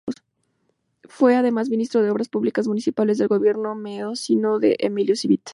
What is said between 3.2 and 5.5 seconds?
gobierno mendocino de Emilio Civit.